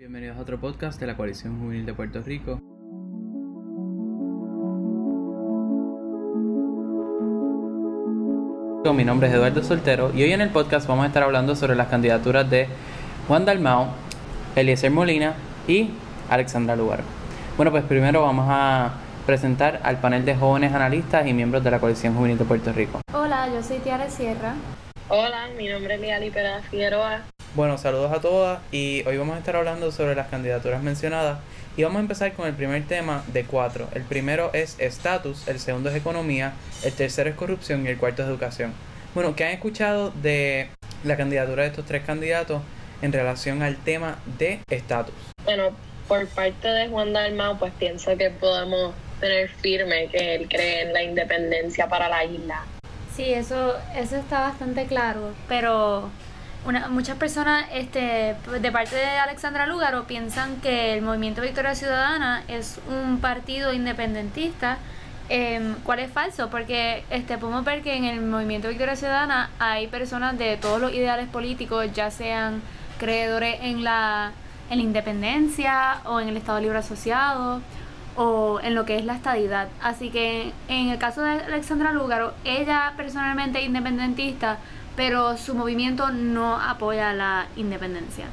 [0.00, 2.58] Bienvenidos a otro podcast de la Coalición Juvenil de Puerto Rico.
[8.94, 11.74] Mi nombre es Eduardo Soltero y hoy en el podcast vamos a estar hablando sobre
[11.74, 12.66] las candidaturas de
[13.28, 13.88] Juan Dalmao,
[14.56, 15.34] Eliezer Molina
[15.68, 15.90] y
[16.30, 17.00] Alexandra Lugar.
[17.58, 18.94] Bueno, pues primero vamos a
[19.26, 23.02] presentar al panel de jóvenes analistas y miembros de la Coalición Juvenil de Puerto Rico.
[23.12, 24.54] Hola, yo soy Tiara Sierra.
[25.08, 27.20] Hola, mi nombre es Liali Pérez Figueroa.
[27.56, 31.40] Bueno, saludos a todas y hoy vamos a estar hablando sobre las candidaturas mencionadas
[31.76, 33.88] y vamos a empezar con el primer tema de cuatro.
[33.92, 36.52] El primero es estatus, el segundo es economía,
[36.84, 38.72] el tercero es corrupción y el cuarto es educación.
[39.16, 40.68] Bueno, ¿qué han escuchado de
[41.02, 42.62] la candidatura de estos tres candidatos
[43.02, 45.14] en relación al tema de estatus?
[45.44, 45.70] Bueno,
[46.06, 50.92] por parte de Juan Dalmau, pues pienso que podemos tener firme que él cree en
[50.92, 52.62] la independencia para la isla.
[53.16, 56.10] Sí, eso, eso está bastante claro, pero
[56.66, 62.42] una, muchas personas este, de parte de Alexandra Lúgaro piensan que el Movimiento Victoria Ciudadana
[62.48, 64.78] es un partido independentista,
[65.28, 69.86] eh, cual es falso, porque este, podemos ver que en el Movimiento Victoria Ciudadana hay
[69.86, 72.60] personas de todos los ideales políticos, ya sean
[72.98, 74.32] creedores en la,
[74.68, 77.62] en la independencia o en el Estado Libre Asociado
[78.16, 79.68] o en lo que es la estadidad.
[79.80, 84.58] Así que en el caso de Alexandra Lúgaro, ella personalmente independentista,
[85.00, 88.26] pero su movimiento no apoya la independencia.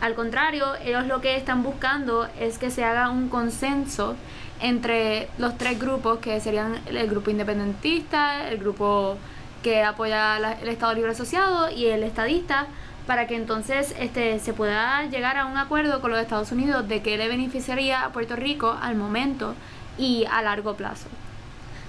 [0.00, 4.16] Al contrario, ellos lo que están buscando es que se haga un consenso
[4.58, 9.18] entre los tres grupos, que serían el grupo independentista, el grupo
[9.62, 12.68] que apoya el Estado Libre Asociado y el estadista,
[13.06, 17.02] para que entonces este, se pueda llegar a un acuerdo con los Estados Unidos de
[17.02, 19.54] que le beneficiaría a Puerto Rico al momento
[19.98, 21.06] y a largo plazo.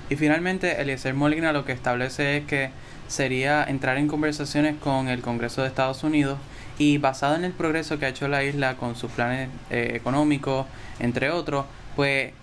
[0.09, 2.69] Y finalmente, Eliezer Molina lo que establece es que
[3.07, 6.37] sería entrar en conversaciones con el Congreso de Estados Unidos
[6.77, 10.65] y basado en el progreso que ha hecho la isla con sus planes eh, económicos,
[10.99, 12.33] entre otros, pues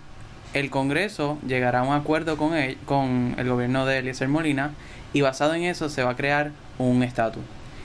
[0.53, 4.71] el Congreso llegará a un acuerdo con, él, con el gobierno de Eliezer Molina
[5.13, 7.43] y basado en eso se va a crear un estatus.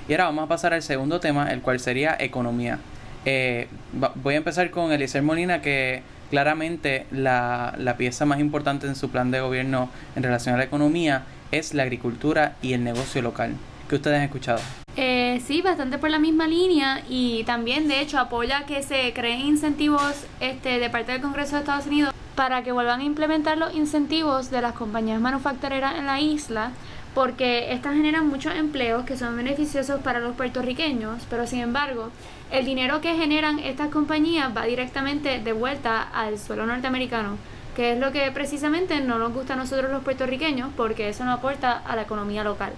[0.08, 2.78] Y ahora vamos a pasar al segundo tema, el cual sería economía.
[3.24, 3.68] Eh,
[4.16, 9.10] voy a empezar con Eliezer Molina, que claramente la, la pieza más importante en su
[9.10, 13.54] plan de gobierno en relación a la economía es la agricultura y el negocio local.
[13.88, 14.60] ¿Qué ustedes han escuchado?
[14.96, 19.40] Eh, sí, bastante por la misma línea y también de hecho apoya que se creen
[19.40, 23.74] incentivos este, de parte del Congreso de Estados Unidos para que vuelvan a implementar los
[23.74, 26.72] incentivos de las compañías manufactureras en la isla
[27.14, 32.10] porque estas generan muchos empleos que son beneficiosos para los puertorriqueños, pero sin embargo,
[32.50, 37.36] el dinero que generan estas compañías va directamente de vuelta al suelo norteamericano,
[37.76, 41.32] que es lo que precisamente no nos gusta a nosotros los puertorriqueños porque eso no
[41.32, 42.72] aporta a la economía local.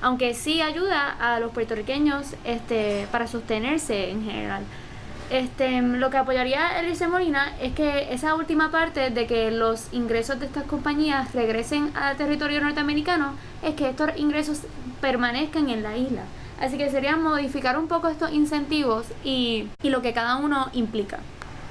[0.00, 4.62] Aunque sí ayuda a los puertorriqueños este, para sostenerse en general.
[5.30, 10.40] Este, lo que apoyaría Elise Molina es que esa última parte de que los ingresos
[10.40, 14.62] de estas compañías regresen al territorio norteamericano es que estos ingresos
[15.02, 16.22] permanezcan en la isla.
[16.60, 21.18] Así que sería modificar un poco estos incentivos y, y lo que cada uno implica.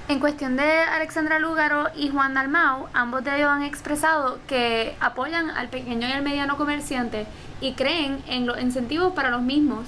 [0.08, 5.50] En cuestión de Alexandra Lúgaro y Juan Dalmau, ambos de ellos han expresado que apoyan
[5.50, 7.26] al pequeño y al mediano comerciante
[7.60, 9.88] y creen en los incentivos para los mismos.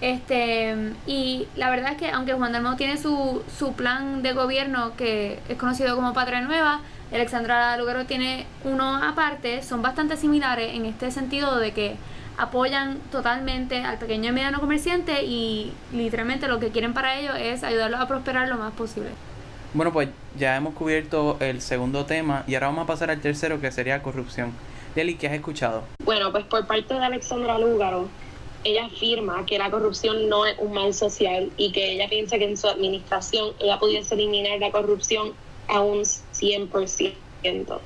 [0.00, 0.76] Este,
[1.06, 5.40] y la verdad es que aunque Juan Dalmau tiene su, su plan de gobierno que
[5.48, 6.82] es conocido como Patria Nueva,
[7.12, 11.96] Alexandra Lugaro tiene uno aparte, son bastante similares en este sentido de que
[12.36, 17.64] apoyan totalmente al pequeño y mediano comerciante y literalmente lo que quieren para ellos es
[17.64, 19.10] ayudarlos a prosperar lo más posible.
[19.74, 20.08] Bueno, pues
[20.38, 24.02] ya hemos cubierto el segundo tema y ahora vamos a pasar al tercero que sería
[24.02, 24.52] corrupción.
[24.94, 25.82] Leli, ¿qué has escuchado?
[26.04, 28.08] Bueno, pues por parte de Alexandra Lúgaro,
[28.64, 32.44] ella afirma que la corrupción no es un mal social y que ella piensa que
[32.44, 35.32] en su administración ella pudiese eliminar la corrupción
[35.68, 37.78] a un 100%.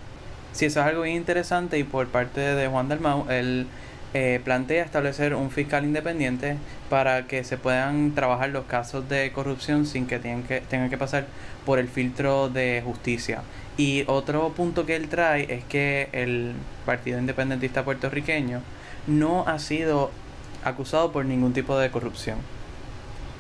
[0.53, 3.67] Sí, eso es algo bien interesante y por parte de Juan Dalmau, él
[4.15, 6.59] eh, plantea establecer un fiscal independiente
[6.91, 10.99] para que se puedan trabajar los casos de corrupción sin que tengan que, tengan que
[10.99, 11.27] pasar
[11.65, 13.43] por el filtro de justicia.
[13.79, 16.53] Y otro punto que él trae es que el
[16.85, 18.61] Partido Independentista puertorriqueño
[19.07, 20.11] no ha sido
[20.65, 22.39] acusado por ningún tipo de corrupción.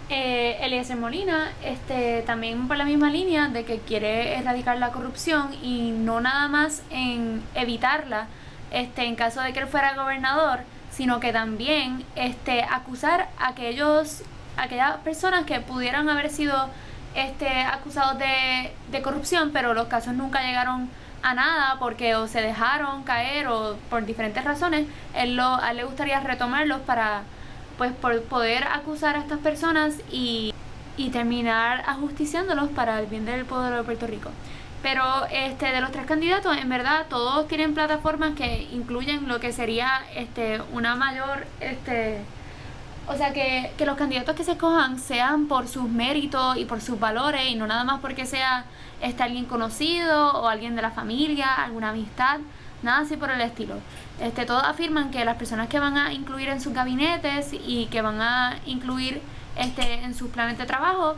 [0.08, 5.54] Eh, Eliezer Molina, este, también por la misma línea de que quiere erradicar la corrupción
[5.62, 8.26] y no nada más en evitarla,
[8.70, 10.60] este, en caso de que él fuera gobernador,
[10.90, 14.22] sino que también este, acusar a aquellos,
[14.58, 16.68] aquellas personas que pudieran haber sido
[17.14, 20.90] este, acusados de, de corrupción, pero los casos nunca llegaron
[21.22, 25.78] a nada porque o se dejaron caer o por diferentes razones, él, lo, a él
[25.78, 27.22] le gustaría retomarlos para
[27.78, 30.52] pues por poder acusar a estas personas y,
[30.96, 34.30] y terminar ajusticiándolos para el bien del pueblo de Puerto Rico.
[34.82, 39.52] Pero este de los tres candidatos, en verdad, todos tienen plataformas que incluyen lo que
[39.52, 42.18] sería este una mayor este
[43.08, 46.80] o sea que, que los candidatos que se escojan sean por sus méritos y por
[46.80, 48.64] sus valores y no nada más porque sea
[49.00, 52.38] este alguien conocido o alguien de la familia, alguna amistad,
[52.82, 53.74] nada así por el estilo.
[54.20, 58.02] Este, todos afirman que las personas que van a incluir en sus gabinetes y que
[58.02, 59.20] van a incluir
[59.56, 61.16] este, en sus planes de trabajo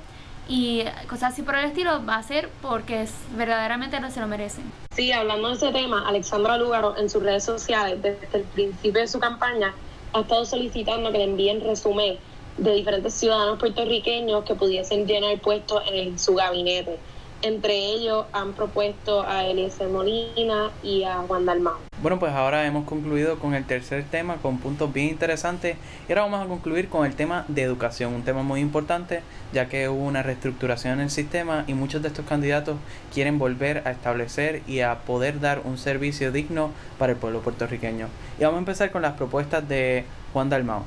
[0.48, 3.06] y cosas así por el estilo va a ser porque
[3.36, 4.64] verdaderamente no se lo merecen.
[4.94, 9.08] Sí, hablando de ese tema, Alexandra Lúgaro en sus redes sociales desde el principio de
[9.08, 9.74] su campaña
[10.14, 12.16] ha estado solicitando que le envíen resumen
[12.56, 16.98] de diferentes ciudadanos puertorriqueños que pudiesen llenar puestos en su gabinete.
[17.44, 21.74] Entre ellos han propuesto a Eliezer Molina y a Juan Dalmau.
[22.00, 25.76] Bueno, pues ahora hemos concluido con el tercer tema, con puntos bien interesantes.
[26.08, 29.20] Y ahora vamos a concluir con el tema de educación, un tema muy importante,
[29.52, 32.78] ya que hubo una reestructuración en el sistema y muchos de estos candidatos
[33.12, 38.08] quieren volver a establecer y a poder dar un servicio digno para el pueblo puertorriqueño.
[38.38, 40.84] Y vamos a empezar con las propuestas de Juan Dalmau.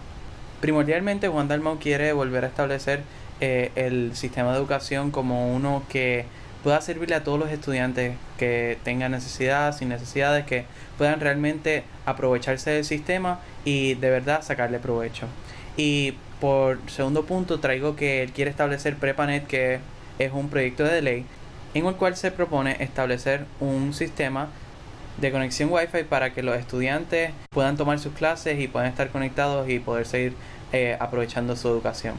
[0.60, 3.04] Primordialmente, Juan Dalmau quiere volver a establecer
[3.42, 6.26] eh, el sistema de educación como uno que
[6.68, 10.66] pueda servirle a todos los estudiantes que tengan necesidades, sin necesidades, que
[10.98, 15.28] puedan realmente aprovecharse del sistema y de verdad sacarle provecho.
[15.78, 19.80] Y por segundo punto traigo que él quiere establecer Prepanet, que
[20.20, 21.26] es un proyecto de ley
[21.74, 24.50] en el cual se propone establecer un sistema
[25.22, 29.70] de conexión Wi-Fi para que los estudiantes puedan tomar sus clases y puedan estar conectados
[29.70, 30.34] y poder seguir
[30.74, 32.16] eh, aprovechando su educación.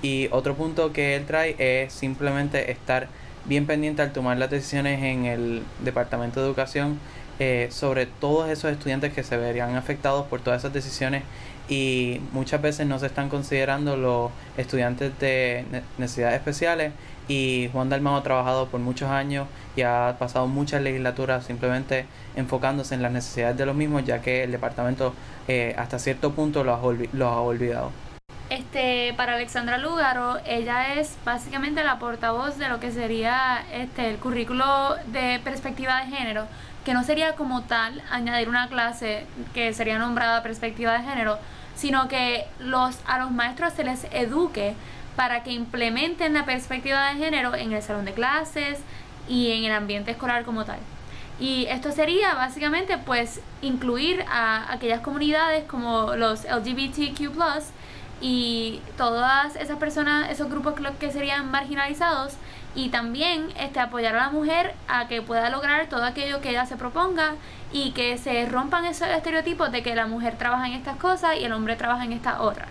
[0.00, 3.08] Y otro punto que él trae es simplemente estar
[3.48, 6.98] bien pendiente al tomar las decisiones en el Departamento de Educación
[7.38, 11.22] eh, sobre todos esos estudiantes que se verían afectados por todas esas decisiones
[11.68, 15.64] y muchas veces no se están considerando los estudiantes de
[15.98, 16.92] necesidades especiales
[17.28, 22.06] y Juan Dalmau ha trabajado por muchos años y ha pasado muchas legislaturas simplemente
[22.36, 25.12] enfocándose en las necesidades de los mismos ya que el departamento
[25.48, 27.90] eh, hasta cierto punto los ha olvidado.
[28.76, 34.18] Este, para Alexandra Lugaro, ella es básicamente la portavoz de lo que sería este, el
[34.18, 36.44] currículo de perspectiva de género,
[36.84, 39.24] que no sería como tal añadir una clase
[39.54, 41.38] que sería nombrada perspectiva de género,
[41.74, 44.74] sino que los, a los maestros se les eduque
[45.16, 48.80] para que implementen la perspectiva de género en el salón de clases
[49.26, 50.80] y en el ambiente escolar como tal.
[51.40, 57.34] Y esto sería básicamente pues incluir a aquellas comunidades como los LGBTQ
[58.20, 62.34] y todas esas personas, esos grupos que serían marginalizados
[62.74, 66.66] y también este apoyar a la mujer a que pueda lograr todo aquello que ella
[66.66, 67.34] se proponga
[67.72, 71.44] y que se rompan esos estereotipos de que la mujer trabaja en estas cosas y
[71.44, 72.68] el hombre trabaja en estas otras.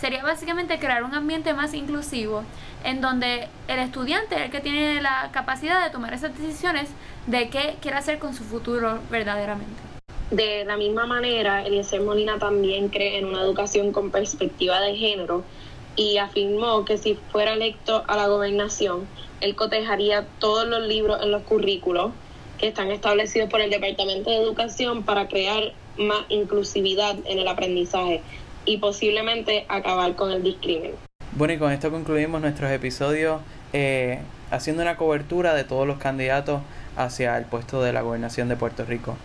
[0.00, 2.44] Sería básicamente crear un ambiente más inclusivo
[2.84, 6.88] en donde el estudiante es el que tiene la capacidad de tomar esas decisiones
[7.26, 9.87] de qué quiere hacer con su futuro verdaderamente.
[10.30, 15.42] De la misma manera, Eliezer Molina también cree en una educación con perspectiva de género
[15.96, 19.06] y afirmó que si fuera electo a la gobernación,
[19.40, 22.12] él cotejaría todos los libros en los currículos
[22.58, 28.20] que están establecidos por el Departamento de Educación para crear más inclusividad en el aprendizaje
[28.66, 30.92] y posiblemente acabar con el discrimen.
[31.32, 33.40] Bueno, y con esto concluimos nuestros episodios
[33.72, 34.20] eh,
[34.50, 36.60] haciendo una cobertura de todos los candidatos
[36.96, 39.16] hacia el puesto de la gobernación de Puerto Rico.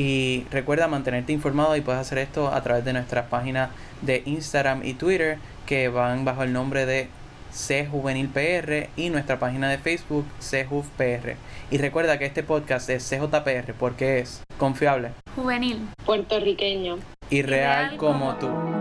[0.00, 3.68] Y recuerda mantenerte informado y puedes hacer esto a través de nuestras páginas
[4.00, 7.08] de Instagram y Twitter que van bajo el nombre de
[7.50, 11.36] C Juvenil PR y nuestra página de Facebook CJuvPR.
[11.70, 16.96] Y recuerda que este podcast es CJPR porque es confiable, juvenil, puertorriqueño
[17.28, 18.79] y real, como tú.